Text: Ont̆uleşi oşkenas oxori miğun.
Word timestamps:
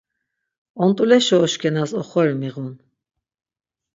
Ont̆uleşi 0.83 1.35
oşkenas 1.43 1.91
oxori 1.99 2.35
miğun. 2.39 2.73